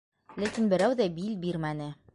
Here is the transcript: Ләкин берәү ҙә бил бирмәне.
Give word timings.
Ләкин 0.43 0.71
берәү 0.71 0.97
ҙә 1.03 1.09
бил 1.19 1.39
бирмәне. 1.47 1.97